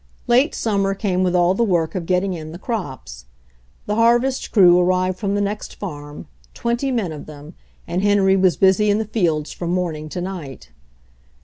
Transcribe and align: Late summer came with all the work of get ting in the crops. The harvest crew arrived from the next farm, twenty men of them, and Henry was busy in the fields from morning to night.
Late 0.25 0.55
summer 0.55 0.95
came 0.95 1.21
with 1.21 1.35
all 1.35 1.53
the 1.53 1.63
work 1.63 1.93
of 1.93 2.07
get 2.07 2.21
ting 2.21 2.33
in 2.33 2.53
the 2.53 2.57
crops. 2.57 3.25
The 3.85 3.93
harvest 3.93 4.51
crew 4.51 4.79
arrived 4.79 5.19
from 5.19 5.35
the 5.35 5.41
next 5.41 5.75
farm, 5.75 6.25
twenty 6.55 6.91
men 6.91 7.11
of 7.11 7.27
them, 7.27 7.53
and 7.87 8.01
Henry 8.01 8.35
was 8.35 8.57
busy 8.57 8.89
in 8.89 8.97
the 8.97 9.05
fields 9.05 9.51
from 9.51 9.69
morning 9.69 10.09
to 10.09 10.19
night. 10.19 10.71